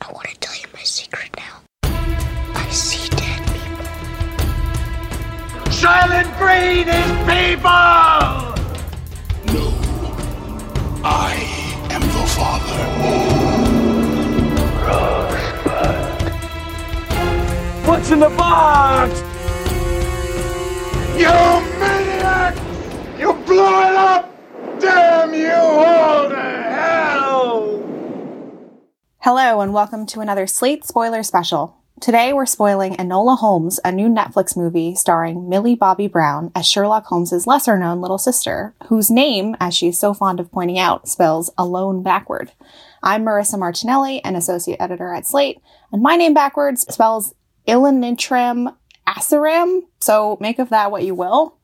[0.00, 1.60] I want to tell you my secret now.
[1.82, 3.84] I see dead people.
[5.72, 8.54] Soylent Green is people!
[9.52, 9.66] No.
[11.04, 11.34] I
[11.90, 12.82] am the father.
[14.86, 15.98] Rosebud.
[17.86, 19.20] What's in the box?
[21.18, 21.34] You
[21.80, 22.54] maniac!
[23.18, 24.24] You blew it up!
[24.78, 27.87] Damn you all to hell!
[29.22, 31.76] Hello, and welcome to another Slate spoiler special.
[32.00, 37.06] Today we're spoiling Enola Holmes, a new Netflix movie starring Millie Bobby Brown as Sherlock
[37.06, 41.50] Holmes's lesser known little sister, whose name, as she's so fond of pointing out, spells
[41.58, 42.52] alone backward.
[43.02, 47.34] I'm Marissa Martinelli, an associate editor at Slate, and my name backwards spells
[47.66, 48.72] Ilanitram
[49.04, 51.57] Asaram, so make of that what you will.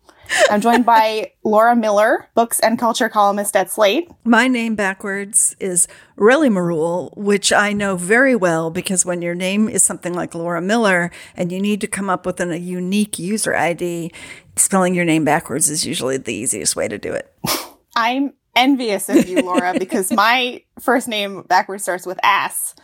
[0.50, 4.11] I'm joined by Laura Miller, books and culture columnist at Slate.
[4.25, 9.69] My name backwards is Relly Marule, which I know very well because when your name
[9.69, 13.19] is something like Laura Miller and you need to come up with an, a unique
[13.19, 14.12] user ID,
[14.56, 17.33] spelling your name backwards is usually the easiest way to do it.
[17.97, 22.75] I'm envious of you, Laura, because my first name backwards starts with ass.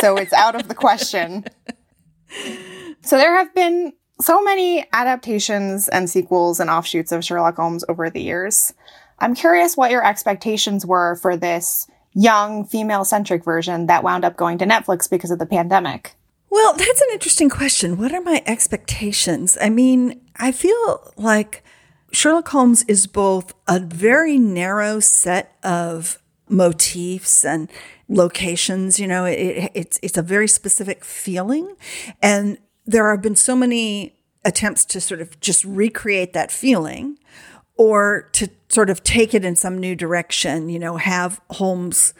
[0.00, 1.44] So it's out of the question.
[3.02, 8.10] So there have been so many adaptations and sequels and offshoots of Sherlock Holmes over
[8.10, 8.72] the years.
[9.18, 14.36] I'm curious what your expectations were for this young female centric version that wound up
[14.36, 16.14] going to Netflix because of the pandemic.
[16.48, 17.98] Well, that's an interesting question.
[17.98, 19.58] What are my expectations?
[19.60, 21.62] I mean, I feel like
[22.12, 26.18] Sherlock Holmes is both a very narrow set of
[26.48, 27.68] motifs and
[28.08, 28.98] locations.
[28.98, 31.76] You know, it, it's it's a very specific feeling,
[32.22, 34.14] and there have been so many
[34.44, 37.18] attempts to sort of just recreate that feeling,
[37.76, 40.68] or to sort of take it in some new direction.
[40.68, 42.14] You know, have Holmes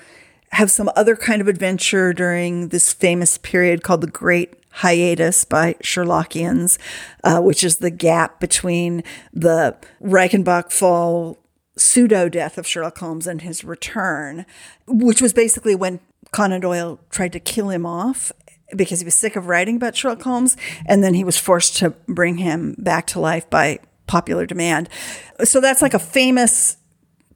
[0.51, 5.75] have some other kind of adventure during this famous period called the Great Hiatus by
[5.83, 6.79] Sherlockians,
[7.25, 11.39] uh, which is the gap between the Reichenbach fall
[11.77, 14.47] pseudo death of Sherlock Holmes and his return,
[14.87, 16.01] which was basically when
[16.31, 18.33] Conan Doyle tried to kill him off
[18.75, 20.57] because he was sick of writing about Sherlock Holmes,
[20.87, 24.89] and then he was forced to bring him back to life by popular demand.
[25.45, 26.77] So that's like a famous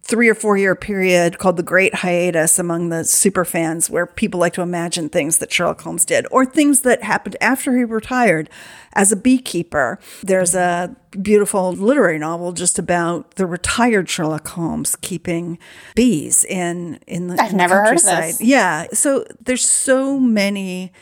[0.02, 4.40] three or four year period called the Great Hiatus among the super fans, where people
[4.40, 8.50] like to imagine things that Sherlock Holmes did or things that happened after he retired
[8.94, 10.00] as a beekeeper.
[10.22, 15.58] There's a beautiful literary novel just about the retired Sherlock Holmes keeping
[15.94, 18.40] bees in in the, I've in the never heard of this.
[18.40, 20.92] Yeah, so there's so many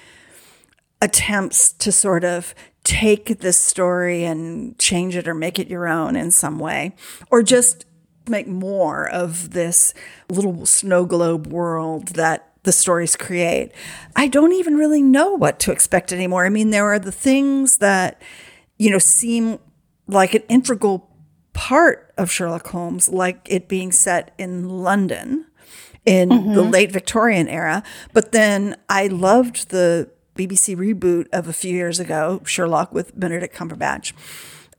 [1.01, 2.55] attempts to sort of
[2.85, 6.95] take this story and change it or make it your own in some way,
[7.31, 7.85] or just
[8.29, 9.95] make more of this
[10.29, 13.73] little snow globe world that the stories create.
[14.17, 16.45] I don't even really know what to expect anymore.
[16.45, 18.21] I mean, there are the things that,
[18.79, 19.59] you know, seem
[20.07, 21.11] like an integral
[21.53, 25.47] part of Sherlock Holmes, like it being set in London
[26.05, 26.71] in the mm-hmm.
[26.71, 27.83] late Victorian era.
[28.13, 33.55] But then I loved the BBC reboot of a few years ago, Sherlock with Benedict
[33.55, 34.13] Cumberbatch.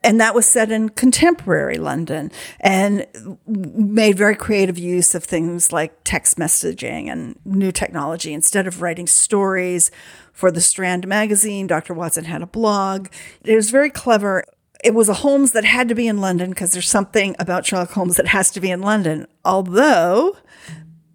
[0.02, 2.32] And that was set in contemporary London
[2.62, 3.06] and
[3.46, 8.34] made very creative use of things like text messaging and new technology.
[8.34, 9.92] Instead of writing stories
[10.32, 11.94] for the Strand magazine, Dr.
[11.94, 13.10] Watson had a blog.
[13.44, 14.46] It was very clever.
[14.82, 17.92] It was a Holmes that had to be in London because there's something about Sherlock
[17.92, 19.28] Holmes that has to be in London.
[19.44, 20.38] Although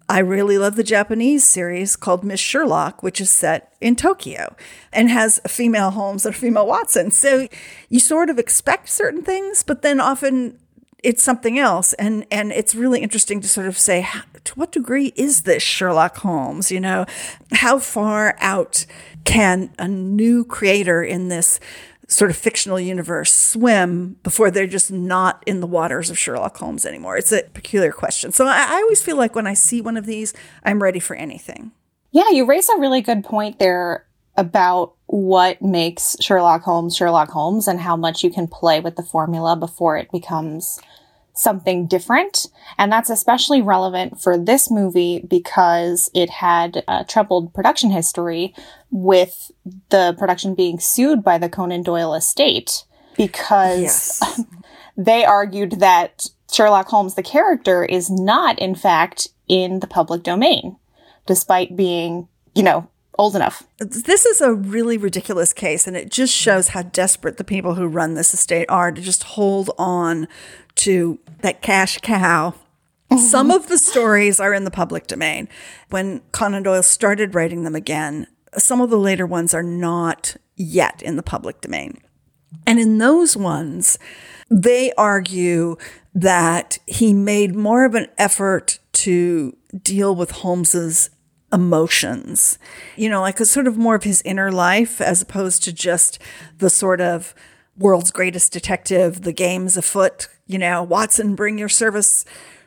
[0.07, 4.55] I really love the Japanese series called Miss Sherlock, which is set in Tokyo
[4.93, 7.09] and has a female Holmes and a female Watson.
[7.09, 7.47] So
[7.89, 10.59] you sort of expect certain things, but then often
[11.01, 11.93] it's something else.
[11.93, 14.07] And, and it's really interesting to sort of say,
[14.43, 16.71] to what degree is this Sherlock Holmes?
[16.71, 17.05] You know,
[17.51, 18.85] how far out
[19.23, 21.59] can a new creator in this
[22.07, 26.85] sort of fictional universe swim before they're just not in the waters of Sherlock Holmes
[26.85, 27.17] anymore?
[27.17, 28.31] It's a peculiar question.
[28.31, 31.15] So I, I always feel like when I see one of these, I'm ready for
[31.15, 31.71] anything.
[32.11, 34.05] Yeah, you raise a really good point there
[34.37, 39.03] about what makes Sherlock Holmes Sherlock Holmes and how much you can play with the
[39.03, 40.79] formula before it becomes
[41.35, 42.47] something different.
[42.77, 48.53] And that's especially relevant for this movie because it had a troubled production history
[48.89, 49.51] with
[49.89, 52.85] the production being sued by the Conan Doyle estate
[53.17, 54.41] because Yes.
[54.97, 60.77] they argued that Sherlock Holmes, the character, is not, in fact, in the public domain,
[61.25, 62.87] despite being, you know,
[63.17, 63.63] old enough.
[63.79, 67.87] This is a really ridiculous case, and it just shows how desperate the people who
[67.87, 70.27] run this estate are to just hold on
[70.75, 72.53] to that cash cow.
[73.17, 75.47] Some of the stories are in the public domain.
[75.89, 78.27] When Conan Doyle started writing them again,
[78.57, 82.01] some of the later ones are not yet in the public domain.
[82.65, 83.99] And in those ones,
[84.49, 85.77] they argue
[86.13, 91.09] that he made more of an effort to deal with Holmes's
[91.51, 92.57] emotions,
[92.95, 96.19] you know, like a sort of more of his inner life as opposed to just
[96.57, 97.33] the sort of
[97.77, 102.25] world's greatest detective, the game's afoot, you know, Watson, bring your service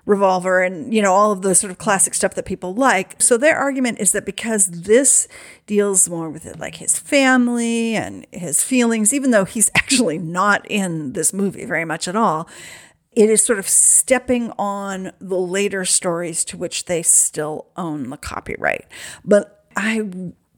[0.09, 3.21] revolver and you know all of the sort of classic stuff that people like.
[3.21, 5.29] So their argument is that because this
[5.67, 10.67] deals more with it like his family and his feelings even though he's actually not
[10.71, 12.49] in this movie very much at all
[13.13, 18.17] it is sort of stepping on the later stories to which they still own the
[18.17, 18.87] copyright.
[19.25, 20.09] But i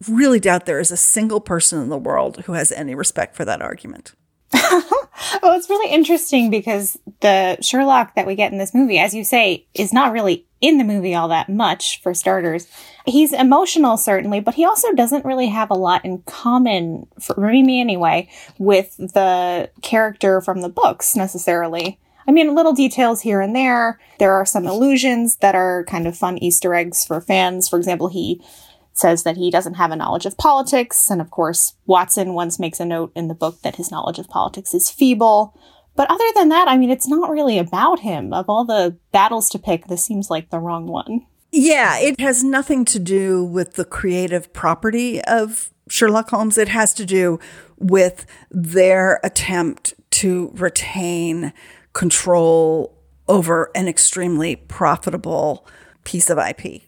[0.08, 3.44] really doubt there is a single person in the world who has any respect for
[3.44, 4.14] that argument
[5.42, 9.22] Well, it's really interesting because the Sherlock that we get in this movie, as you
[9.22, 12.66] say, is not really in the movie all that much, for starters.
[13.06, 17.80] He's emotional, certainly, but he also doesn't really have a lot in common, for me
[17.80, 21.98] anyway, with the character from the books necessarily.
[22.26, 23.98] I mean, little details here and there.
[24.18, 27.68] There are some illusions that are kind of fun Easter eggs for fans.
[27.68, 28.42] For example, he
[28.92, 31.10] says that he doesn't have a knowledge of politics.
[31.10, 34.28] And of course, Watson once makes a note in the book that his knowledge of
[34.28, 35.56] politics is feeble.
[35.96, 38.32] But other than that, I mean, it's not really about him.
[38.32, 41.26] Of all the battles to pick, this seems like the wrong one.
[41.52, 46.56] Yeah, it has nothing to do with the creative property of Sherlock Holmes.
[46.56, 47.40] It has to do
[47.76, 51.52] with their attempt to retain
[51.92, 52.96] control
[53.26, 55.66] over an extremely profitable
[56.04, 56.82] piece of IP.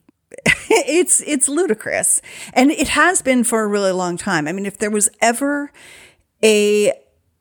[0.89, 2.21] it's it's ludicrous.
[2.53, 4.49] And it has been for a really long time.
[4.49, 5.71] I mean, if there was ever
[6.43, 6.93] a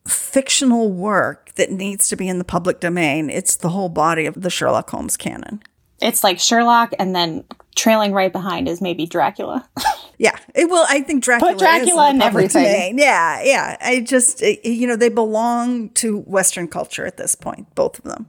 [0.06, 4.40] fictional work that needs to be in the public domain, it's the whole body of
[4.40, 5.62] the Sherlock Holmes canon.
[6.00, 7.44] It's like Sherlock, and then
[7.76, 9.68] trailing right behind is maybe Dracula.
[10.18, 10.38] Yeah.
[10.54, 12.62] It, well, I think Dracula, Put Dracula in in everything.
[12.62, 12.98] domain.
[12.98, 13.76] Yeah, yeah.
[13.80, 18.28] I just, you know, they belong to Western culture at this point, both of them.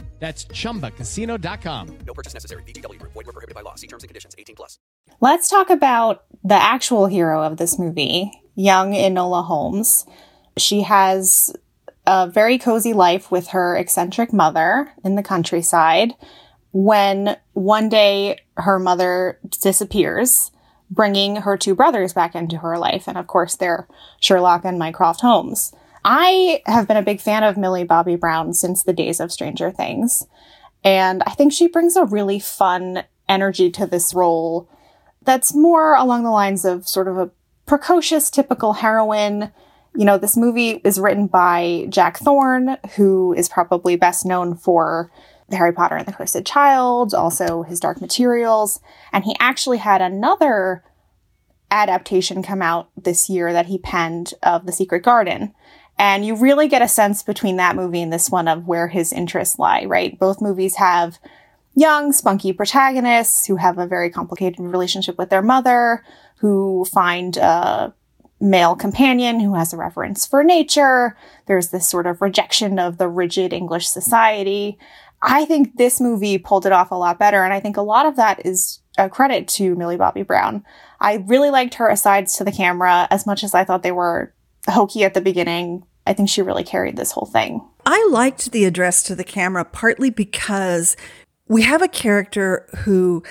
[0.21, 1.97] That's chumbacasino.com.
[2.05, 2.61] No purchase necessary.
[2.63, 3.13] VGW Group.
[3.13, 3.73] Void were prohibited by law.
[3.75, 4.35] See terms and conditions.
[4.37, 4.77] 18 plus.
[5.19, 10.05] Let's talk about the actual hero of this movie, young Enola Holmes.
[10.57, 11.53] She has
[12.05, 16.13] a very cozy life with her eccentric mother in the countryside
[16.71, 20.51] when one day her mother disappears,
[20.91, 23.07] bringing her two brothers back into her life.
[23.07, 23.87] And of course, they're
[24.19, 25.73] Sherlock and Mycroft Holmes.
[26.03, 29.71] I have been a big fan of Millie Bobby Brown since the days of Stranger
[29.71, 30.25] Things.
[30.83, 34.67] And I think she brings a really fun energy to this role
[35.23, 37.29] that's more along the lines of sort of a
[37.65, 39.51] precocious, typical heroine.
[39.95, 45.11] You know, this movie is written by Jack Thorne, who is probably best known for
[45.49, 48.79] the Harry Potter and the Cursed Child, also his Dark Materials.
[49.13, 50.83] And he actually had another
[51.69, 55.53] adaptation come out this year that he penned of The Secret Garden.
[55.97, 59.13] And you really get a sense between that movie and this one of where his
[59.13, 60.17] interests lie, right?
[60.17, 61.19] Both movies have
[61.75, 66.03] young, spunky protagonists who have a very complicated relationship with their mother,
[66.37, 67.93] who find a
[68.39, 71.15] male companion who has a reverence for nature.
[71.45, 74.79] There's this sort of rejection of the rigid English society.
[75.21, 78.07] I think this movie pulled it off a lot better, and I think a lot
[78.07, 80.65] of that is a credit to Millie Bobby Brown.
[80.99, 84.33] I really liked her asides to the camera as much as I thought they were
[84.67, 85.83] hokey at the beginning.
[86.05, 87.61] I think she really carried this whole thing.
[87.85, 90.95] I liked the address to the camera partly because
[91.47, 93.23] we have a character who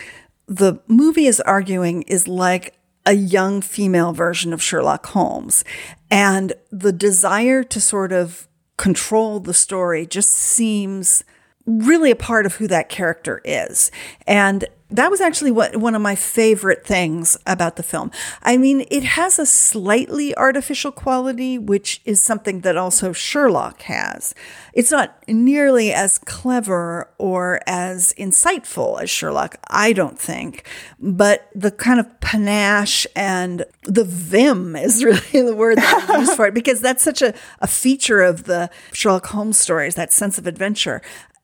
[0.47, 2.75] the movie is arguing is like
[3.07, 5.65] a young female version of Sherlock Holmes.
[6.11, 8.47] And the desire to sort of
[8.77, 11.25] control the story just seems
[11.67, 13.91] really a part of who that character is.
[14.27, 18.11] And That was actually what one of my favorite things about the film.
[18.43, 24.35] I mean, it has a slightly artificial quality, which is something that also Sherlock has.
[24.73, 30.65] It's not nearly as clever or as insightful as Sherlock, I don't think,
[30.99, 36.35] but the kind of panache and the vim is really the word that I use
[36.35, 40.39] for it because that's such a, a feature of the Sherlock Holmes stories, that sense
[40.39, 41.01] of adventure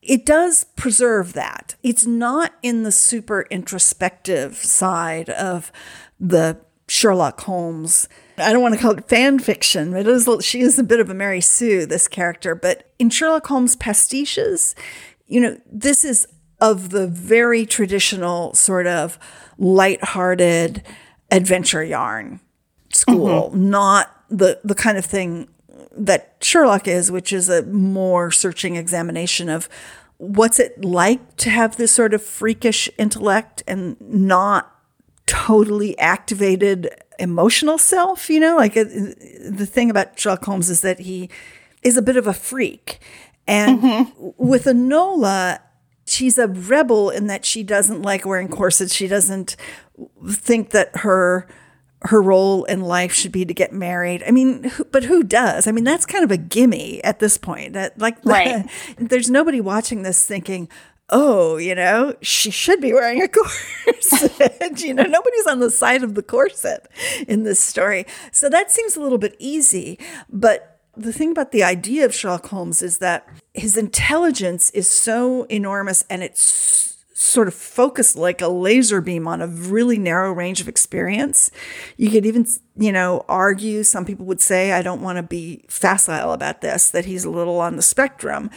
[0.09, 1.75] it does preserve that.
[1.83, 5.73] It's not in the super introspective side of
[6.19, 6.59] the
[6.89, 8.09] Sherlock Holmes.
[8.39, 9.95] I don't want to call it fan fiction.
[9.95, 12.55] It is, she is a bit of a Mary Sue, this character.
[12.55, 14.75] But in Sherlock Holmes pastiches,
[15.27, 16.27] you know, this is
[16.61, 19.19] of the very traditional sort of
[19.59, 20.83] light-hearted
[21.31, 22.41] adventure yarn
[22.93, 23.71] school, mm-hmm.
[23.71, 25.49] not the the kind of thing
[25.97, 29.69] that Sherlock is, which is a more searching examination of
[30.19, 34.73] what's it like to have this sort of freakish intellect and not
[35.27, 36.89] totally activated
[37.19, 38.57] emotional self, you know?
[38.57, 41.29] Like uh, the thing about Sherlock Holmes is that he
[41.83, 43.01] is a bit of a freak.
[43.47, 44.29] And mm-hmm.
[44.37, 45.61] with Enola,
[46.07, 48.95] she's a rebel in that she doesn't like wearing corsets.
[48.95, 49.57] She doesn't
[50.29, 51.47] think that her
[52.07, 54.23] her role in life should be to get married.
[54.27, 55.67] I mean, but who does?
[55.67, 57.75] I mean, that's kind of a gimme at this point.
[57.75, 58.69] That like, right.
[58.99, 60.69] there's nobody watching this thinking,
[61.11, 64.79] oh, you know, she should be wearing a corset.
[64.81, 66.89] you know, nobody's on the side of the corset
[67.29, 68.07] in this story.
[68.33, 69.99] So that seems a little bit easy.
[70.29, 75.45] But the thing about the idea of Sherlock Holmes is that his intelligence is so
[75.45, 76.86] enormous and it's
[77.19, 81.51] sort of focused like a laser beam on a really narrow range of experience.
[81.97, 82.47] You could even,
[82.77, 86.91] you know, argue, some people would say, I don't want to be facile about this,
[86.91, 88.51] that he's a little on the spectrum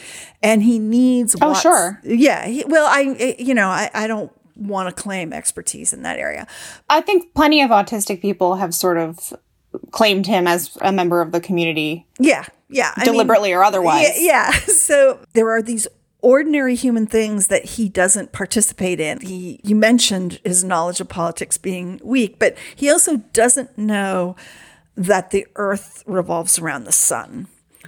[0.44, 1.38] and he needs.
[1.42, 2.02] Oh, sure.
[2.04, 2.48] Yeah.
[2.48, 6.46] He, well, I, you know, I, I don't want to claim expertise in that area.
[6.90, 9.34] I think plenty of autistic people have sort of
[9.92, 12.06] claimed him as a member of the community.
[12.20, 12.44] Yeah.
[12.68, 12.94] Yeah.
[13.06, 14.22] Deliberately I mean, or otherwise.
[14.22, 14.52] Yeah, yeah.
[14.90, 15.88] So there are these
[16.22, 19.20] ordinary human things that he doesn't participate in.
[19.22, 24.36] He you mentioned his knowledge of politics being weak, but he also doesn't know
[24.96, 27.48] that the earth revolves around the sun.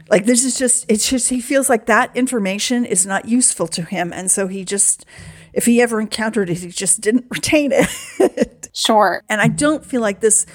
[0.10, 3.84] Like this is just it's just he feels like that information is not useful to
[3.84, 5.06] him and so he just
[5.54, 8.70] if he ever encountered it he just didn't retain it.
[8.74, 9.24] sure.
[9.30, 10.46] And I don't feel like this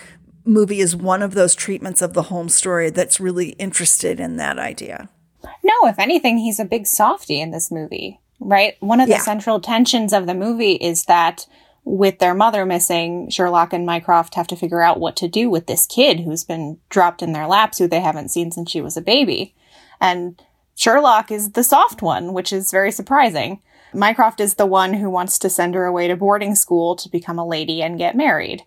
[0.45, 4.59] movie is one of those treatments of the home story that's really interested in that
[4.59, 5.09] idea.
[5.63, 8.77] No, if anything, he's a big softy in this movie, right?
[8.81, 9.21] One of the yeah.
[9.21, 11.47] central tensions of the movie is that
[11.85, 15.67] with their mother missing, Sherlock and Mycroft have to figure out what to do with
[15.67, 18.97] this kid who's been dropped in their laps, who they haven't seen since she was
[18.97, 19.55] a baby.
[20.01, 20.43] And
[20.75, 23.63] Sherlock is the soft one, which is very surprising.
[23.95, 27.39] Mycroft is the one who wants to send her away to boarding school to become
[27.39, 28.63] a lady and get married.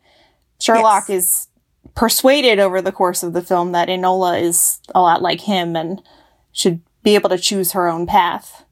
[0.59, 1.09] Sherlock yes.
[1.09, 1.47] is
[1.95, 6.01] persuaded over the course of the film that Enola is a lot like him and
[6.51, 8.65] should be able to choose her own path.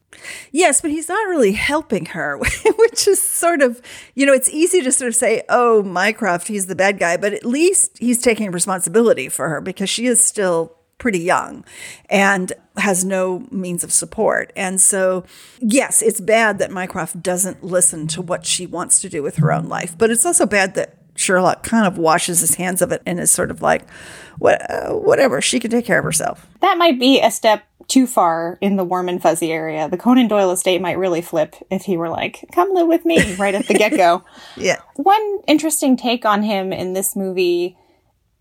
[0.52, 2.38] Yes, but he's not really helping her,
[2.78, 3.82] which is sort of,
[4.16, 7.34] you know, it's easy to sort of say, oh, Mycroft, he's the bad guy, but
[7.34, 11.64] at least he's taking responsibility for her because she is still pretty young
[12.10, 14.52] and has no means of support.
[14.56, 15.24] And so,
[15.60, 19.52] yes, it's bad that Mycroft doesn't listen to what she wants to do with her
[19.52, 23.02] own life, but it's also bad that Sherlock kind of washes his hands of it
[23.06, 23.90] and is sort of like,
[24.38, 26.48] what, uh, whatever, she can take care of herself.
[26.62, 29.90] That might be a step too far in the warm and fuzzy area.
[29.90, 33.36] The Conan Doyle estate might really flip if he were like, come live with me
[33.36, 34.24] right at the get go.
[34.56, 34.82] yeah.
[34.96, 37.78] One interesting take on him in this movie,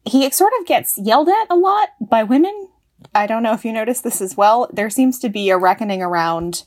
[0.05, 2.69] he sort of gets yelled at a lot by women.
[3.15, 4.69] I don't know if you noticed this as well.
[4.73, 6.65] There seems to be a reckoning around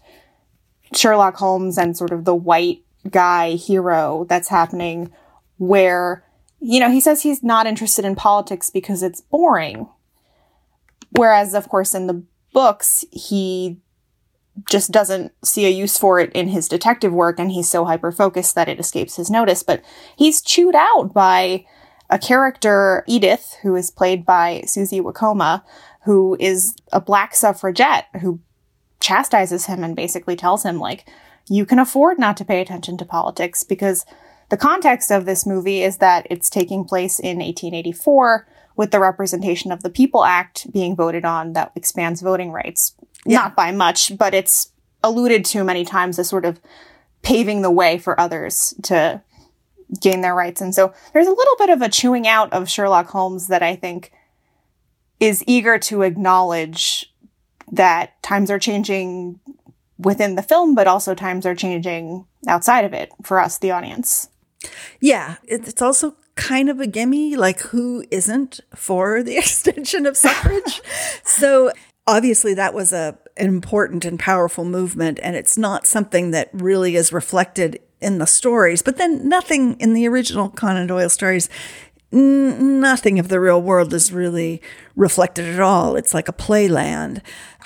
[0.96, 5.12] Sherlock Holmes and sort of the white guy hero that's happening
[5.60, 6.25] where,
[6.60, 9.88] you know, he says he's not interested in politics because it's boring.
[11.12, 12.24] Whereas, of course, in the
[12.54, 13.80] books, he
[14.68, 18.12] just doesn't see a use for it in his detective work and he's so hyper
[18.12, 19.63] focused that it escapes his notice.
[19.63, 19.84] But
[20.18, 21.66] he's chewed out by
[22.10, 25.63] a character, Edith, who is played by Susie Wokoma,
[26.06, 28.39] who is a black suffragette who
[29.00, 31.08] chastises him and basically tells him, like,
[31.48, 34.06] you can afford not to pay attention to politics because
[34.50, 39.72] the context of this movie is that it's taking place in 1884 with the Representation
[39.72, 42.96] of the People Act being voted on that expands voting rights.
[43.25, 43.39] Yeah.
[43.39, 44.72] Not by much, but it's
[45.03, 46.60] alluded to many times as sort of
[47.22, 49.22] paving the way for others to
[50.00, 50.62] gain their rights.
[50.62, 53.75] And so there's a little bit of a chewing out of Sherlock Holmes that I
[53.75, 54.12] think
[55.20, 57.13] is eager to acknowledge
[57.72, 59.39] that times are changing
[59.98, 64.28] within the film, but also times are changing outside of it for us, the audience.
[65.00, 70.82] Yeah, it's also kind of a gimme, like who isn't for the extension of suffrage?
[71.24, 71.72] so
[72.08, 76.96] obviously that was a an important and powerful movement, and it's not something that really
[76.98, 78.82] is reflected in the stories.
[78.82, 81.50] But then nothing in the original Conan Doyle stories.
[82.12, 84.62] n- Nothing of the real world is really
[84.96, 85.96] reflected at all.
[85.96, 87.22] It's like a playland.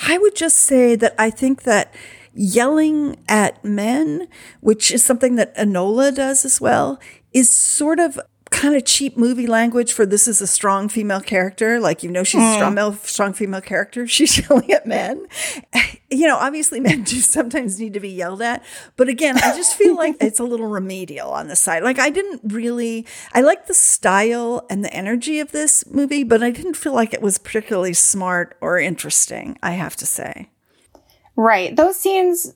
[0.08, 1.94] I would just say that I think that
[2.34, 4.28] yelling at men,
[4.62, 7.00] which is something that Enola does as well,
[7.32, 8.20] is sort of
[8.54, 11.80] kind of cheap movie language for this is a strong female character.
[11.80, 12.75] Like, you know, she's a strong, hmm.
[12.75, 14.08] male, strong female character.
[14.13, 15.28] She's yelling at men.
[16.13, 18.63] You know, obviously men do sometimes need to be yelled at.
[18.98, 21.82] But again, I just feel like it's a little remedial on the side.
[21.82, 26.44] Like, I didn't really, I like the style and the energy of this movie, but
[26.44, 30.52] I didn't feel like it was particularly smart or interesting, I have to say.
[31.36, 31.75] Right.
[31.75, 32.54] Those scenes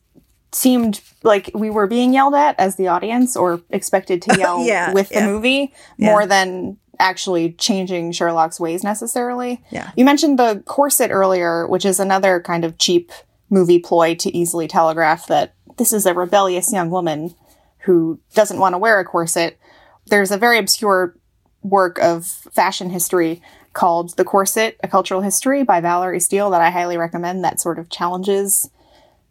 [0.52, 4.94] seemed like we were being yelled at as the audience or expected to yell Yeah,
[4.94, 5.26] with the yeah.
[5.28, 6.12] movie Yeah.
[6.12, 9.64] more than actually changing Sherlock's ways necessarily.
[9.70, 9.92] Yeah.
[9.96, 13.12] You mentioned the corset earlier, which is another kind of cheap
[13.50, 17.36] movie ploy to easily telegraph that this is a rebellious young woman
[17.80, 19.60] who doesn't want to wear a corset.
[20.08, 21.16] There's a very obscure
[21.62, 23.42] work of fashion history
[23.78, 27.78] called The Corset, A Cultural History by Valerie Steele that I highly recommend that sort
[27.78, 28.70] of challenges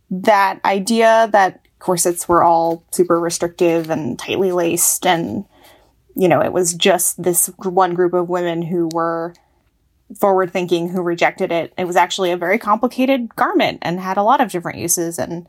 [0.08, 5.44] that idea that corsets were all super restrictive and tightly laced and
[6.14, 9.34] you know it was just this one group of women who were
[10.16, 11.74] forward thinking who rejected it.
[11.76, 15.48] It was actually a very complicated garment and had a lot of different uses and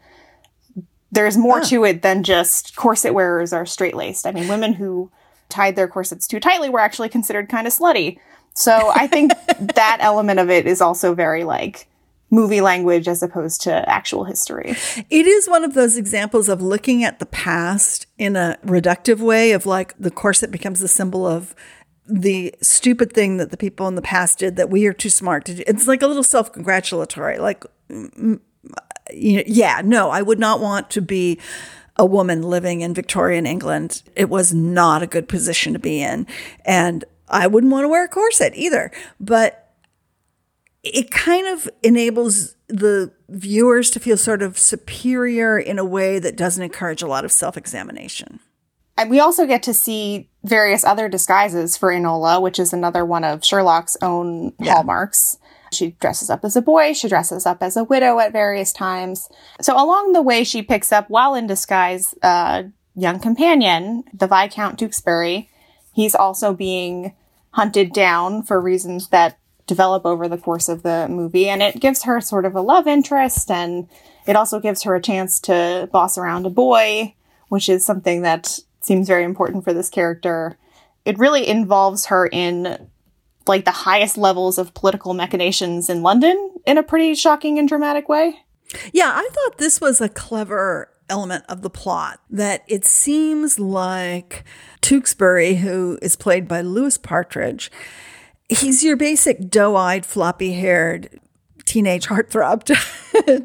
[1.11, 4.25] there's more to it than just corset wearers are straight laced.
[4.25, 5.11] I mean women who
[5.49, 8.17] tied their corsets too tightly were actually considered kind of slutty
[8.57, 11.87] so i think that element of it is also very like
[12.29, 14.75] movie language as opposed to actual history.
[15.09, 19.53] It is one of those examples of looking at the past in a reductive way
[19.53, 21.55] of like the corset becomes the symbol of
[22.05, 25.45] the stupid thing that the people in the past did that we are too smart
[25.45, 25.63] to do.
[25.67, 27.37] It's like a little self congratulatory.
[27.37, 28.39] Like, mm,
[29.13, 31.39] you know, yeah, no, I would not want to be
[31.95, 34.03] a woman living in Victorian England.
[34.15, 36.27] It was not a good position to be in.
[36.63, 38.91] And I wouldn't want to wear a corset either.
[39.19, 39.73] But
[40.83, 46.37] it kind of enables the viewers to feel sort of superior in a way that
[46.37, 48.39] doesn't encourage a lot of self examination.
[48.97, 53.23] And we also get to see various other disguises for Enola, which is another one
[53.23, 55.37] of Sherlock's own hallmarks.
[55.71, 59.29] She dresses up as a boy, she dresses up as a widow at various times.
[59.61, 64.79] So along the way, she picks up, while in disguise, a young companion, the Viscount
[64.79, 65.49] Tewkesbury.
[65.97, 67.15] He's also being
[67.53, 71.49] hunted down for reasons that develop over the course of the movie.
[71.49, 73.89] And it gives her sort of a love interest and
[74.27, 77.15] it also gives her a chance to boss around a boy,
[77.47, 80.55] which is something that seems very important for this character.
[81.03, 82.89] It really involves her in
[83.47, 88.07] like the highest levels of political machinations in London in a pretty shocking and dramatic
[88.07, 88.35] way.
[88.93, 94.43] Yeah, I thought this was a clever element of the plot that it seems like
[94.81, 97.71] Tewkesbury, who is played by Louis Partridge,
[98.49, 101.19] he's your basic doe-eyed, floppy-haired
[101.65, 102.63] teenage heartthrob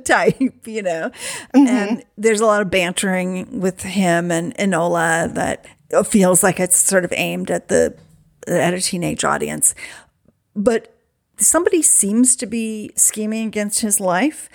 [0.05, 1.11] type, you know.
[1.55, 1.66] Mm-hmm.
[1.66, 5.66] And there's a lot of bantering with him and Enola that
[6.07, 7.96] feels like it's sort of aimed at the
[8.46, 9.75] at a teenage audience.
[10.55, 10.94] But
[11.37, 14.48] somebody seems to be scheming against his life.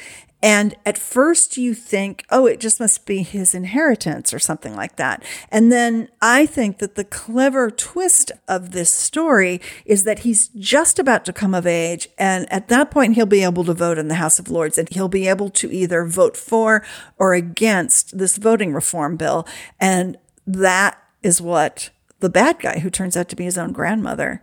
[0.48, 4.96] And at first you think, oh, it just must be his inheritance or something like
[4.96, 5.22] that.
[5.52, 11.00] And then I think that the clever twist of this story is that he's just
[11.00, 12.08] about to come of age.
[12.18, 14.88] And at that point, he'll be able to vote in the House of Lords and
[14.88, 16.82] he'll be able to either vote for
[17.18, 19.46] or against this voting reform bill.
[19.82, 21.90] And that is what
[22.22, 24.42] the bad guy, who turns out to be his own grandmother,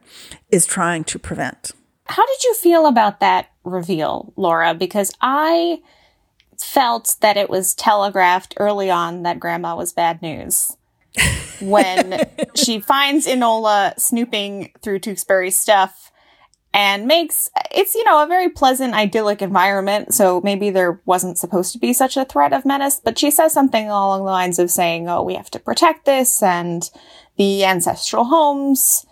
[0.50, 1.72] is trying to prevent.
[2.04, 4.74] How did you feel about that reveal, Laura?
[4.74, 5.81] Because I
[6.61, 10.77] felt that it was telegraphed early on that grandma was bad news.
[11.61, 16.11] when she finds Enola snooping through Tewkesbury's stuff
[16.72, 20.12] and makes it's, you know, a very pleasant, idyllic environment.
[20.12, 23.53] So maybe there wasn't supposed to be such a threat of menace, but she says
[23.53, 26.90] something along the lines of saying, Oh, we have to protect this and
[27.37, 29.07] the ancestral homes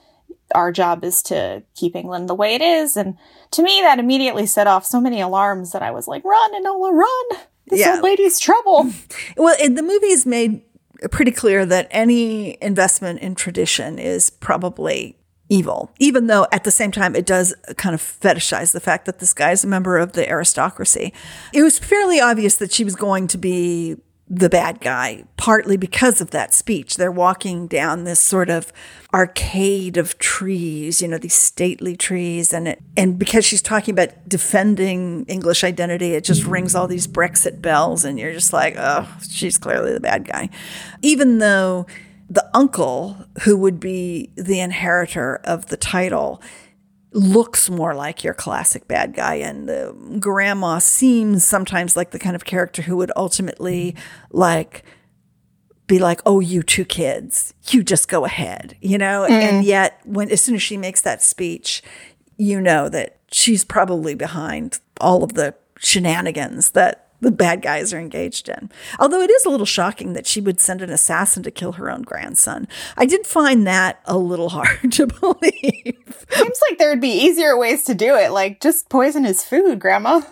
[0.55, 2.97] our job is to keep England the way it is.
[2.97, 3.17] And
[3.53, 6.93] to me, that immediately set off so many alarms that I was like, run, Enola,
[6.93, 7.41] run.
[7.69, 7.95] This Yeah.
[7.95, 8.91] old lady's trouble.
[9.37, 10.63] Well, it, the movie is made
[11.11, 15.17] pretty clear that any investment in tradition is probably
[15.49, 19.19] evil, even though at the same time it does kind of fetishize the fact that
[19.19, 21.13] this guy is a member of the aristocracy.
[21.53, 23.97] It was fairly obvious that she was going to be
[24.35, 26.97] the bad guy, partly because of that speech.
[26.97, 28.73] They're walking down this sort of
[29.13, 32.51] arcade of trees, you know, these stately trees.
[32.55, 37.07] And, it, and because she's talking about defending English identity, it just rings all these
[37.07, 38.07] Brexit bells.
[38.07, 40.49] And you're just like, oh, she's clearly the bad guy.
[41.03, 41.87] Even though
[42.31, 46.41] the uncle, who would be the inheritor of the title,
[47.13, 49.37] looks more like your classic bad guy.
[49.37, 53.95] And the grandma seems sometimes like the kind of character who would ultimately
[54.31, 54.85] like
[55.87, 59.27] be like, oh, you two kids, you just go ahead, you know?
[59.29, 59.31] Mm.
[59.31, 61.83] And yet when as soon as she makes that speech,
[62.37, 68.01] you know that she's probably behind all of the shenanigans that the bad guys are
[68.01, 68.71] engaged in.
[68.99, 71.89] Although it is a little shocking that she would send an assassin to kill her
[71.89, 72.69] own grandson.
[72.97, 76.27] I did find that a little hard to believe.
[76.31, 79.79] Seems like there would be easier ways to do it, like just poison his food,
[79.79, 80.23] Grandma.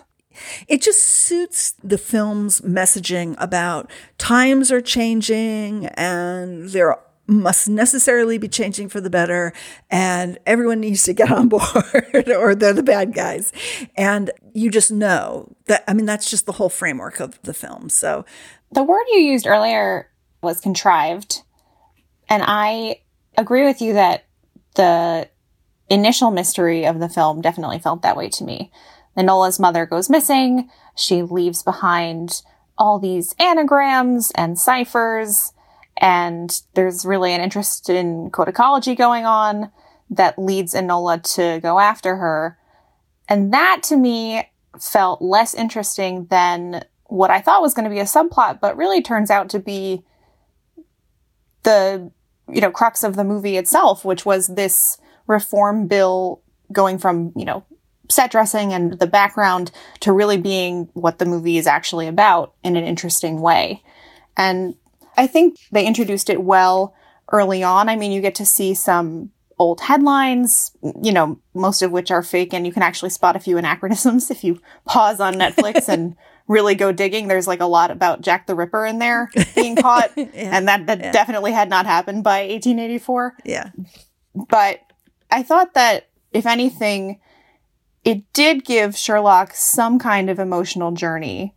[0.67, 6.97] It just suits the film's messaging about times are changing and there
[7.31, 9.53] must necessarily be changing for the better
[9.89, 13.53] and everyone needs to get on board or they're the bad guys.
[13.95, 17.89] And you just know that i mean that's just the whole framework of the film.
[17.89, 18.25] So
[18.71, 20.09] the word you used earlier
[20.43, 21.43] was contrived
[22.29, 23.01] and i
[23.37, 24.25] agree with you that
[24.75, 25.29] the
[25.89, 28.71] initial mystery of the film definitely felt that way to me.
[29.17, 30.69] Enola's mother goes missing.
[30.95, 32.41] She leaves behind
[32.77, 35.53] all these anagrams and ciphers
[35.97, 39.71] and there's really an interest in codicology going on
[40.09, 42.57] that leads Enola to go after her.
[43.29, 44.49] And that to me
[44.79, 49.01] felt less interesting than what I thought was going to be a subplot, but really
[49.01, 50.03] turns out to be
[51.63, 52.11] the,
[52.49, 57.45] you know, crux of the movie itself, which was this reform bill going from, you
[57.45, 57.63] know,
[58.09, 62.75] set dressing and the background to really being what the movie is actually about in
[62.75, 63.83] an interesting way.
[64.35, 64.75] And
[65.17, 66.95] I think they introduced it well
[67.31, 67.89] early on.
[67.89, 70.71] I mean, you get to see some old headlines,
[71.03, 74.31] you know, most of which are fake, and you can actually spot a few anachronisms
[74.31, 76.15] if you pause on Netflix and
[76.47, 77.27] really go digging.
[77.27, 80.87] There's like a lot about Jack the Ripper in there being caught, yeah, and that,
[80.87, 81.11] that yeah.
[81.11, 83.35] definitely had not happened by 1884.
[83.45, 83.69] Yeah.
[84.33, 84.79] But
[85.29, 87.19] I thought that, if anything,
[88.03, 91.53] it did give Sherlock some kind of emotional journey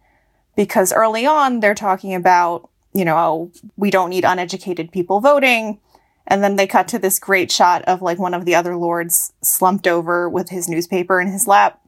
[0.56, 5.80] because early on they're talking about you know, oh, we don't need uneducated people voting.
[6.26, 9.32] And then they cut to this great shot of like one of the other lords
[9.42, 11.80] slumped over with his newspaper in his lap.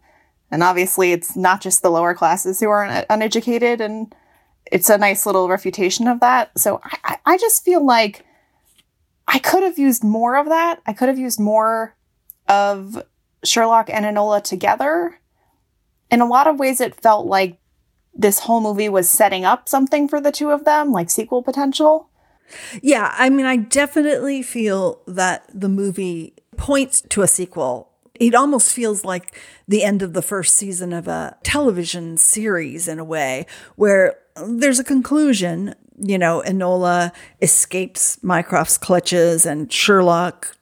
[0.51, 4.15] And obviously, it's not just the lower classes who are un- uneducated, and
[4.71, 6.57] it's a nice little refutation of that.
[6.59, 8.25] So I, I just feel like
[9.27, 10.81] I could have used more of that.
[10.87, 11.97] I could have used more
[12.49, 13.03] of
[13.45, 15.19] Sherlock and Enola together.
[16.11, 17.59] In a lot of ways, it felt like
[18.17, 22.09] this whole movie was setting up something for the two of them, like sequel potential.
[22.81, 27.91] Yeah, I mean, I definitely feel that the movie points to a sequel.
[28.15, 32.99] It almost feels like the end of the first season of a television series in
[32.99, 35.75] a way, where there's a conclusion.
[35.99, 40.57] You know, Enola escapes Mycroft's clutches, and Sherlock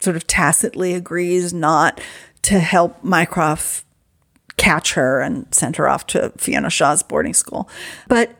[0.00, 2.00] sort of tacitly agrees not
[2.42, 3.84] to help Mycroft
[4.56, 7.68] catch her and send her off to Fiona Shaw's boarding school.
[8.08, 8.30] But,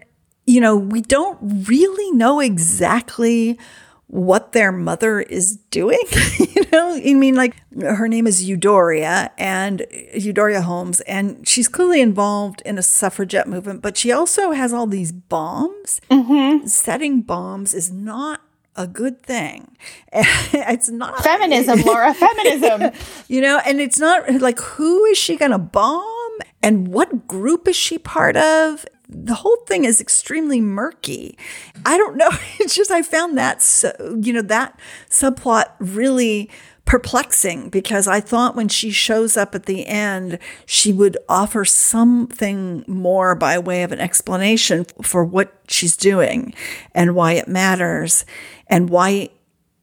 [0.47, 3.59] you know, we don't really know exactly
[4.07, 5.99] what their mother is doing.
[6.39, 9.81] you know, I mean, like her name is Eudoria and
[10.15, 14.87] Eudoria Holmes, and she's clearly involved in a suffragette movement, but she also has all
[14.87, 16.01] these bombs.
[16.11, 16.67] Mm-hmm.
[16.67, 18.41] Setting bombs is not
[18.77, 19.77] a good thing.
[20.13, 22.91] it's not feminism, Laura, feminism.
[23.29, 27.69] you know, and it's not like who is she going to bomb and what group
[27.69, 28.87] is she part of?
[29.09, 31.39] The whole thing is extremely murky.
[31.85, 32.31] I don't know.
[32.59, 34.79] It's just I found that so, you know, that
[35.11, 36.51] subplot really
[36.85, 42.85] perplexing because I thought when she shows up at the end, she would offer something
[42.87, 46.55] more by way of an explanation for what she's doing
[46.95, 48.27] and why it matters
[48.67, 49.31] and why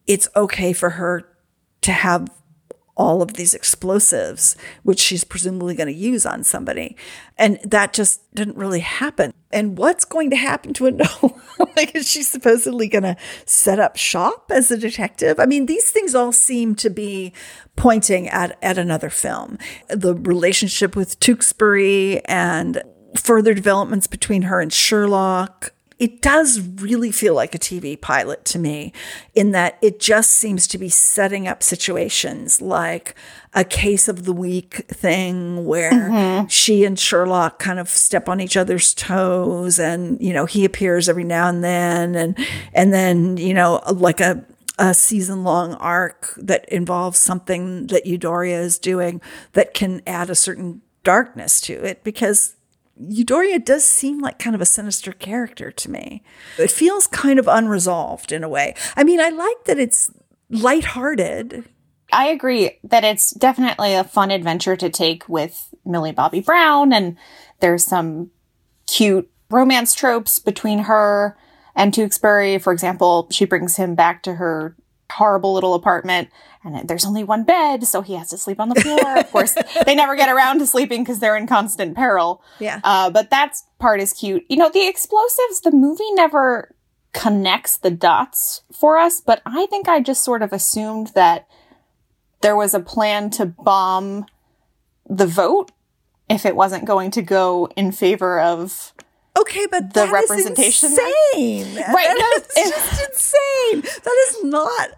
[0.05, 1.27] it's okay for her
[1.81, 2.27] to have
[2.95, 6.95] all of these explosives, which she's presumably going to use on somebody.
[7.37, 9.33] And that just didn't really happen.
[9.51, 11.39] And what's going to happen to Enola?
[11.75, 15.39] like, is she supposedly going to set up shop as a detective?
[15.39, 17.33] I mean, these things all seem to be
[17.75, 19.57] pointing at, at another film.
[19.89, 22.83] The relationship with Tewkesbury and
[23.15, 28.57] further developments between her and Sherlock it does really feel like a TV pilot to
[28.59, 28.91] me,
[29.35, 33.13] in that it just seems to be setting up situations like
[33.53, 36.47] a case of the week thing where Mm-hmm.
[36.47, 41.07] she and Sherlock kind of step on each other's toes and you know he appears
[41.07, 42.37] every now and then and
[42.73, 44.43] and then you know like a
[44.79, 49.21] a season long arc that involves something that Eudoria is doing
[49.53, 52.55] that can add a certain darkness to it because
[53.09, 56.23] Eudoria does seem like kind of a sinister character to me.
[56.57, 58.75] It feels kind of unresolved in a way.
[58.95, 60.11] I mean, I like that it's
[60.49, 61.67] lighthearted.
[62.13, 67.17] I agree that it's definitely a fun adventure to take with Millie Bobby Brown, and
[67.59, 68.31] there's some
[68.85, 71.37] cute romance tropes between her
[71.75, 72.59] and Tewkesbury.
[72.59, 74.75] For example, she brings him back to her
[75.11, 76.29] horrible little apartment,
[76.63, 79.19] and there's only one bed, so he has to sleep on the floor.
[79.19, 82.43] of course, they never get around to sleeping because they're in constant peril.
[82.59, 82.79] Yeah.
[82.83, 84.45] Uh, but that part is cute.
[84.49, 86.73] You know, the explosives, the movie never
[87.13, 91.47] connects the dots for us, but I think I just sort of assumed that
[92.41, 94.25] there was a plan to bomb
[95.09, 95.71] the vote
[96.29, 98.93] if it wasn't going to go in favor of
[99.39, 100.89] Okay, but the that is representation.
[100.89, 101.75] insane.
[101.75, 103.81] Right, That no, is just insane.
[104.03, 104.89] That is not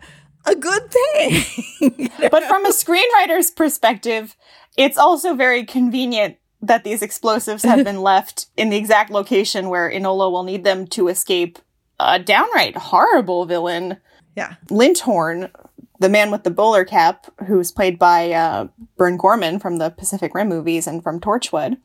[0.46, 2.10] a good thing.
[2.32, 4.36] but from a screenwriter's perspective,
[4.78, 9.92] it's also very convenient that these explosives have been left in the exact location where
[9.92, 11.60] Enola will need them to escape
[12.00, 13.98] a downright horrible villain,
[14.36, 14.56] yeah.
[14.70, 15.52] Linthorn,
[16.00, 18.68] the man with the bowler cap, who's played by uh,
[18.98, 21.78] Burn Gorman from the Pacific Rim movies and from Torchwood.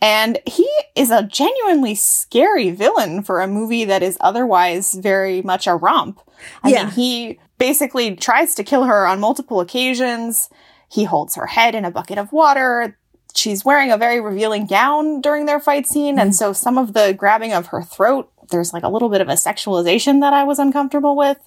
[0.00, 5.66] And he is a genuinely scary villain for a movie that is otherwise very much
[5.66, 6.20] a romp.
[6.62, 6.84] I Yeah.
[6.84, 10.48] mean, he basically tries to kill her on multiple occasions.
[10.88, 12.96] He holds her head in a bucket of water.
[13.34, 16.18] She's wearing a very revealing gown during their fight scene.
[16.18, 16.36] And mm-hmm.
[16.36, 19.32] so some of the grabbing of her throat, there's like a little bit of a
[19.32, 21.38] sexualization that I was uncomfortable with.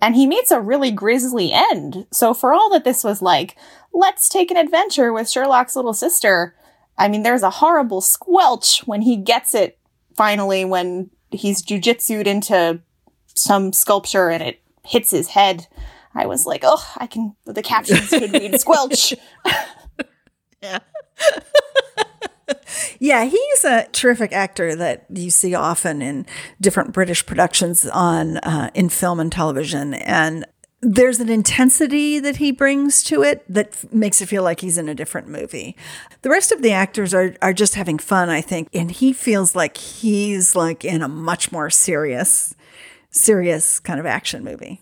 [0.00, 2.06] And he meets a really grisly end.
[2.12, 3.56] So for all that this was like,
[3.92, 6.54] let's take an adventure with Sherlock's little sister,
[6.98, 9.78] I mean, there's a horrible squelch when he gets it
[10.16, 12.80] finally when he's jujitsued into
[13.34, 15.68] some sculpture and it hits his head.
[16.14, 19.14] I was like, oh, I can, the captions could read squelch.
[20.60, 20.80] Yeah,
[22.98, 26.26] yeah, he's a terrific actor that you see often in
[26.60, 30.44] different British productions on uh, in film and television, and
[30.80, 34.78] there's an intensity that he brings to it that f- makes it feel like he's
[34.78, 35.76] in a different movie.
[36.22, 39.56] The rest of the actors are are just having fun, I think, and he feels
[39.56, 42.54] like he's like in a much more serious,
[43.10, 44.80] serious kind of action movie.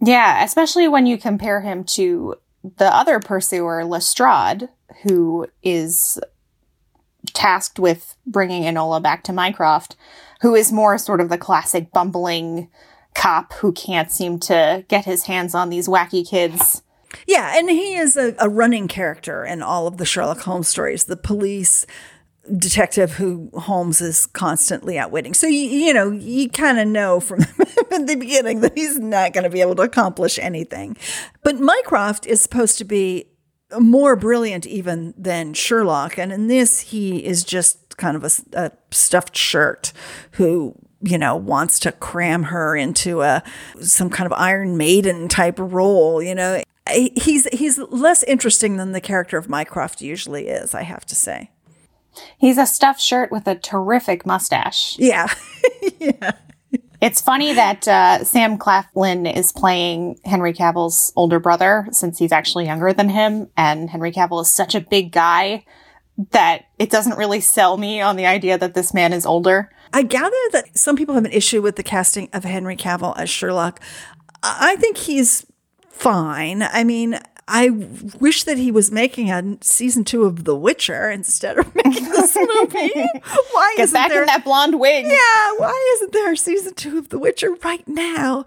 [0.00, 2.34] Yeah, especially when you compare him to
[2.76, 4.68] the other pursuer, Lestrade,
[5.04, 6.18] who is
[7.32, 9.96] tasked with bringing Enola back to Mycroft,
[10.42, 12.68] who is more sort of the classic bumbling
[13.14, 16.82] cop who can't seem to get his hands on these wacky kids.
[17.26, 21.04] Yeah, and he is a, a running character in all of the Sherlock Holmes stories.
[21.04, 21.86] The police
[22.56, 25.34] detective who Holmes is constantly outwitting.
[25.34, 27.38] So you, you know, you kind of know from
[27.90, 30.96] the beginning that he's not going to be able to accomplish anything.
[31.42, 33.26] But Mycroft is supposed to be
[33.78, 38.30] more brilliant even than Sherlock, and in this he is just kind of a,
[38.64, 39.92] a stuffed shirt
[40.32, 43.42] who you know wants to cram her into a
[43.80, 46.22] some kind of Iron Maiden type role.
[46.22, 50.74] You know, he's he's less interesting than the character of Mycroft usually is.
[50.74, 51.50] I have to say.
[52.38, 54.98] He's a stuffed shirt with a terrific mustache.
[54.98, 55.32] Yeah.
[55.98, 56.32] yeah
[57.02, 62.66] It's funny that uh, Sam Claflin is playing Henry Cavill's older brother since he's actually
[62.66, 63.48] younger than him.
[63.56, 65.64] And Henry Cavill is such a big guy
[66.30, 69.68] that it doesn't really sell me on the idea that this man is older.
[69.92, 73.28] I gather that some people have an issue with the casting of Henry Cavill as
[73.28, 73.80] Sherlock.
[74.42, 75.46] I think he's
[75.90, 76.62] fine.
[76.62, 77.70] I mean, I
[78.18, 82.36] wish that he was making a season two of The Witcher instead of making this
[82.36, 82.92] movie.
[83.52, 85.04] Why Get isn't back there in that blonde wig.
[85.06, 88.44] Yeah, why isn't there a season two of The Witcher right now?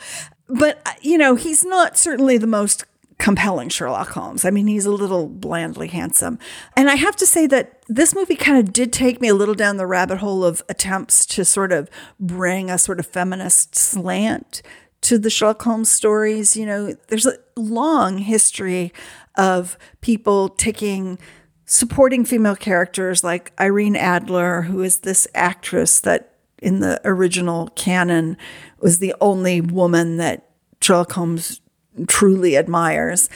[0.48, 2.84] But uh, you know, he's not certainly the most
[3.18, 4.44] compelling Sherlock Holmes.
[4.44, 6.38] I mean, he's a little blandly handsome.
[6.76, 9.56] And I have to say that this movie kind of did take me a little
[9.56, 14.62] down the rabbit hole of attempts to sort of bring a sort of feminist slant
[15.02, 16.58] to the Sherlock Holmes stories.
[16.58, 18.92] You know, there's a long history
[19.38, 21.18] of people taking
[21.66, 28.38] supporting female characters like Irene Adler, who is this actress that in the original canon
[28.80, 30.50] was the only woman that
[30.82, 31.62] Sherlock Holmes
[32.08, 33.30] truly admires,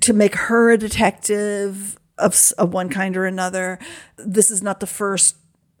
[0.00, 3.78] to make her a detective of, of one kind or another.
[4.16, 5.36] This is not the first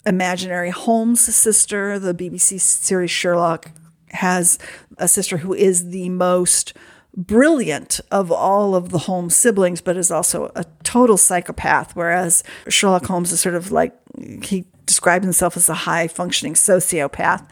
[0.06, 1.98] imaginary Holmes sister.
[1.98, 3.70] The BBC series Sherlock
[4.10, 4.58] has
[4.98, 6.74] a sister who is the most
[7.16, 11.94] brilliant of all of the Holmes siblings, but is also a total psychopath.
[11.94, 13.94] Whereas Sherlock Holmes is sort of like,
[14.42, 17.46] he describes himself as a high functioning sociopath.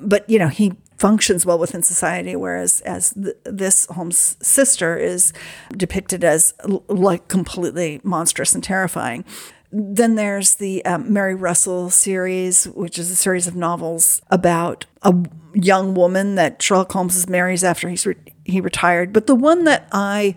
[0.00, 5.32] But, you know, he functions well within society, whereas as th- this Holmes' sister is
[5.76, 9.24] depicted as l- like completely monstrous and terrifying.
[9.72, 15.12] Then there's the um, Mary Russell series, which is a series of novels about a
[15.54, 19.12] young woman that Sherlock Holmes marries after he's re- he retired.
[19.12, 20.36] But the one that I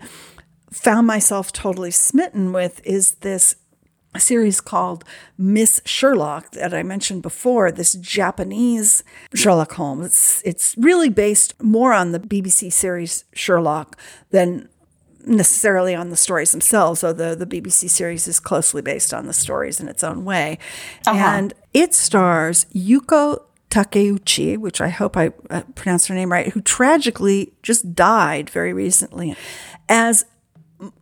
[0.72, 3.54] found myself totally smitten with is this
[4.18, 5.04] series called
[5.38, 9.02] Miss Sherlock that I mentioned before, this Japanese
[9.34, 10.06] Sherlock Holmes.
[10.06, 13.98] It's, it's really based more on the BBC series Sherlock
[14.30, 14.68] than
[15.26, 19.80] necessarily on the stories themselves, although the BBC series is closely based on the stories
[19.80, 20.58] in its own way.
[21.06, 21.18] Uh-huh.
[21.18, 26.60] And it stars Yuko Takeuchi, which I hope I uh, pronounced her name right, who
[26.60, 29.36] tragically just died very recently
[29.88, 30.24] as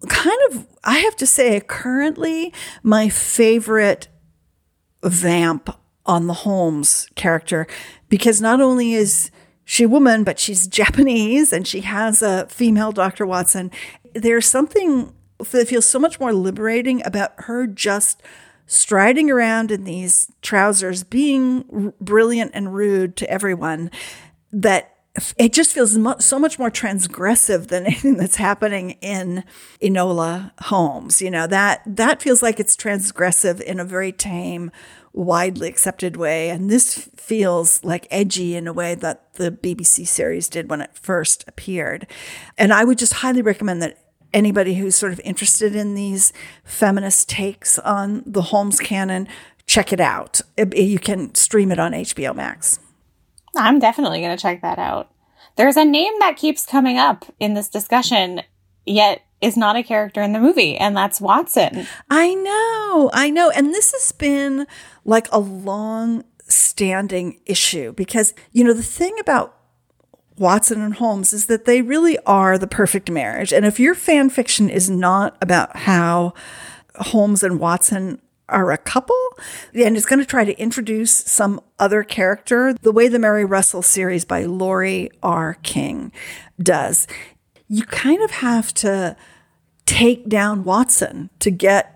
[0.09, 4.09] kind of, I have to say, currently my favorite
[5.03, 5.71] vamp
[6.07, 7.67] on the Holmes character
[8.09, 9.31] because not only is
[9.65, 13.27] she a woman, but she's Japanese and she has a female Dr.
[13.27, 13.71] Watson.
[14.15, 18.23] There's something that feels so much more liberating about her just
[18.67, 23.91] striding around in these trousers, being r- brilliant and rude to everyone,
[24.53, 24.94] that
[25.39, 29.45] it just feels so much more transgressive than anything that's happening in
[29.81, 31.23] Enola Holmes.
[31.23, 34.71] You know, that that feels like it's transgressive in a very tame,
[35.13, 36.51] widely accepted way.
[36.51, 40.91] And this feels like edgy in a way that the BBC series did when it
[40.95, 42.07] first appeared.
[42.59, 43.99] And I would just highly recommend that
[44.33, 46.33] anybody who's sort of interested in these
[46.65, 49.29] feminist takes on the Holmes canon,
[49.67, 50.41] check it out.
[50.75, 52.81] You can stream it on HBO Max.
[53.57, 55.11] I'm definitely going to check that out.
[55.57, 58.43] There's a name that keeps coming up in this discussion,
[58.85, 61.87] yet is not a character in the movie, and that's Watson.
[62.11, 63.51] I know, I know.
[63.51, 64.67] And this has been
[65.05, 69.57] like a long standing issue because, you know, the thing about
[70.37, 73.53] Watson and Holmes is that they really are the perfect marriage.
[73.53, 76.35] And if your fan fiction is not about how
[76.97, 79.17] Holmes and Watson are a couple
[79.75, 83.83] and it's going to try to introduce some other character the way the Mary Russell
[83.83, 85.57] series by Laurie R.
[85.63, 86.13] King
[86.63, 87.07] does,
[87.69, 89.17] you kind of have to
[89.87, 91.95] take down Watson to get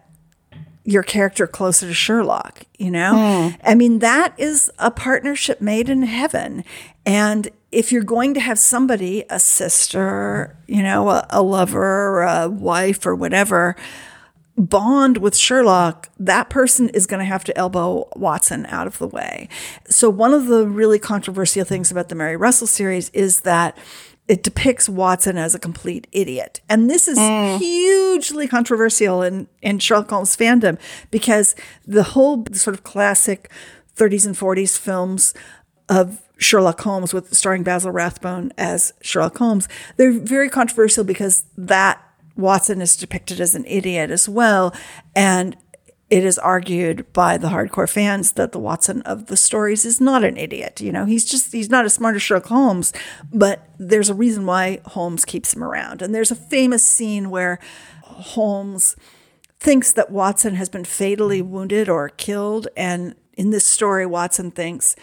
[0.85, 3.51] your character closer to Sherlock, you know?
[3.51, 3.57] Hmm.
[3.63, 6.65] I mean, that is a partnership made in heaven.
[7.05, 12.49] And if you're going to have somebody, a sister, you know, a, a lover, a
[12.49, 13.77] wife, or whatever,
[14.59, 19.07] bond with Sherlock, that person is going to have to elbow Watson out of the
[19.07, 19.49] way.
[19.89, 23.77] So, one of the really controversial things about the Mary Russell series is that
[24.27, 26.61] it depicts Watson as a complete idiot.
[26.69, 27.59] And this is mm.
[27.59, 30.79] hugely controversial in, in Sherlock Holmes fandom
[31.11, 33.51] because the whole sort of classic
[33.97, 35.33] 30s and 40s films
[35.89, 39.67] of Sherlock Holmes with starring Basil Rathbone as Sherlock Holmes,
[39.97, 42.03] they're very controversial because that
[42.39, 44.75] Watson is depicted as an idiot as well.
[45.15, 45.57] And
[46.09, 50.25] it is argued by the hardcore fans that the Watson of the stories is not
[50.25, 50.81] an idiot.
[50.81, 52.95] You know, he's just, he's not as smart as Sherlock Holmes,
[53.31, 56.01] but there's a reason why Holmes keeps him around.
[56.01, 57.59] And there's a famous scene where
[58.05, 58.97] Holmes
[59.61, 62.69] thinks that Watson has been fatally wounded or killed.
[62.75, 64.97] And in this story, Watson thinks,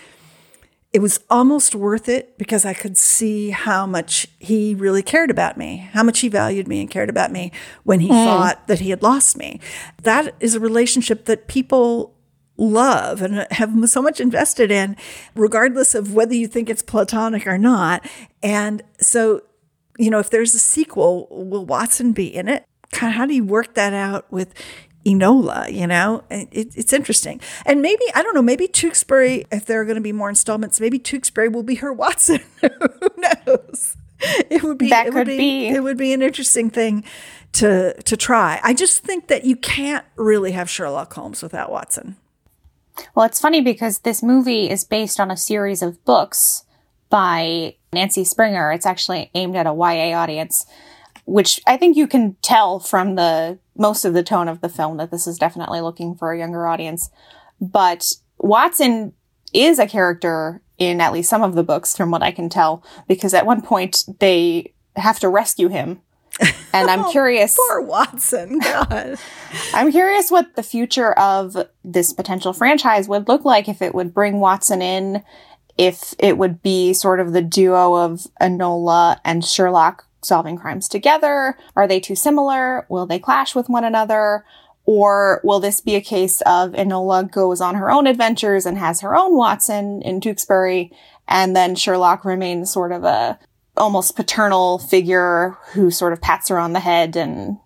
[0.96, 5.58] it was almost worth it because I could see how much he really cared about
[5.58, 7.52] me, how much he valued me and cared about me
[7.84, 8.14] when he hmm.
[8.14, 9.60] thought that he had lost me.
[10.04, 12.16] That is a relationship that people
[12.56, 14.96] love and have so much invested in,
[15.36, 18.10] regardless of whether you think it's platonic or not.
[18.42, 19.42] And so,
[19.98, 22.64] you know, if there's a sequel, will Watson be in it?
[22.94, 24.54] How do you work that out with
[25.06, 27.40] Enola, you know, it, it's interesting.
[27.66, 30.80] And maybe, I don't know, maybe Tewkesbury, if there are going to be more installments,
[30.80, 32.40] maybe Tewkesbury will be her Watson.
[32.62, 33.98] Who knows?
[34.50, 35.68] It would be, That it would could be.
[35.68, 37.04] It would be an interesting thing
[37.54, 38.60] to, to try.
[38.64, 42.16] I just think that you can't really have Sherlock Holmes without Watson.
[43.14, 46.64] Well, it's funny because this movie is based on a series of books
[47.10, 48.72] by Nancy Springer.
[48.72, 50.66] It's actually aimed at a YA audience,
[51.26, 54.98] which I think you can tell from the most of the tone of the film
[54.98, 57.10] that this is definitely looking for a younger audience.
[57.60, 59.14] But Watson
[59.54, 62.84] is a character in at least some of the books, from what I can tell,
[63.08, 66.02] because at one point they have to rescue him
[66.74, 67.58] And I'm oh, curious.
[67.70, 68.60] Poor Watson.
[68.60, 69.18] God.
[69.74, 71.56] I'm curious what the future of
[71.86, 75.24] this potential franchise would look like if it would bring Watson in,
[75.78, 81.58] if it would be sort of the duo of Enola and Sherlock solving crimes together.
[81.76, 82.86] Are they too similar?
[82.90, 84.46] Will they clash with one another?
[84.86, 89.02] Or will this be a case of Enola goes on her own adventures and has
[89.02, 90.92] her own Watson in Tewkesbury,
[91.28, 93.40] and then Sherlock remains sort of a
[93.78, 97.58] almost paternal figure who sort of pats her on the head and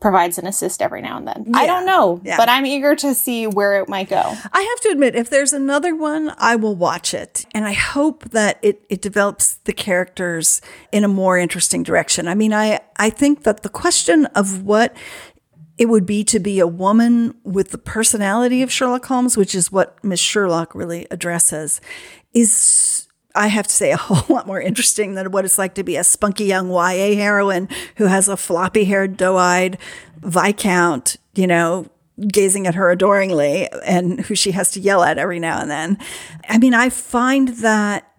[0.00, 1.50] provides an assist every now and then.
[1.54, 2.36] I don't know, yeah.
[2.36, 4.20] but I'm eager to see where it might go.
[4.20, 7.46] I have to admit, if there's another one, I will watch it.
[7.52, 10.60] And I hope that it, it develops the characters
[10.92, 12.28] in a more interesting direction.
[12.28, 14.96] I mean, I, I think that the question of what
[15.78, 19.70] it would be to be a woman with the personality of Sherlock Holmes, which is
[19.70, 21.80] what Miss Sherlock really addresses,
[22.32, 25.84] is I have to say a whole lot more interesting than what it's like to
[25.84, 29.78] be a spunky young YA heroine who has a floppy haired, doe eyed
[30.20, 31.86] Viscount, you know,
[32.26, 35.98] gazing at her adoringly and who she has to yell at every now and then.
[36.48, 38.12] I mean, I find that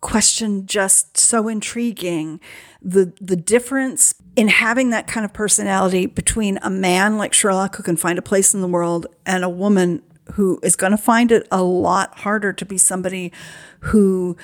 [0.00, 2.40] question just so intriguing.
[2.80, 7.82] The the difference in having that kind of personality between a man like Sherlock who
[7.82, 10.02] can find a place in the world and a woman
[10.34, 13.32] who is going to find it a lot harder to be somebody
[13.82, 14.36] who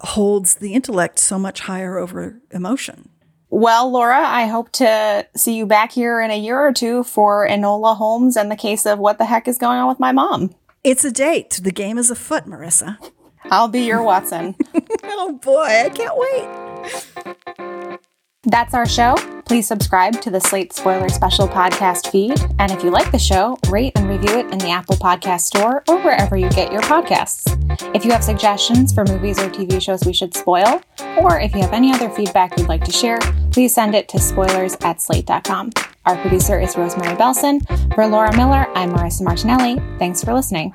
[0.00, 3.08] holds the intellect so much higher over emotion.
[3.50, 7.46] Well, Laura, I hope to see you back here in a year or two for
[7.48, 10.54] Enola Holmes and the case of what the heck is going on with my mom.
[10.82, 11.60] It's a date.
[11.62, 12.98] The game is afoot, Marissa.
[13.50, 14.56] I'll be your Watson.
[15.04, 18.00] oh boy, I can't wait.
[18.42, 19.14] That's our show.
[19.44, 22.40] Please subscribe to the Slate Spoiler Special podcast feed.
[22.58, 25.82] And if you like the show, rate and review it in the Apple Podcast Store
[25.88, 27.42] or wherever you get your podcasts.
[27.94, 30.80] If you have suggestions for movies or TV shows we should spoil,
[31.18, 33.18] or if you have any other feedback you'd like to share,
[33.50, 35.70] please send it to spoilers at slate.com.
[36.06, 37.64] Our producer is Rosemary Belson.
[37.94, 39.76] For Laura Miller, I'm Marissa Martinelli.
[39.98, 40.74] Thanks for listening.